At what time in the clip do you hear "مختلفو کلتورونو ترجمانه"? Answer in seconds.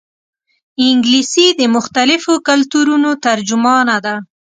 1.75-3.97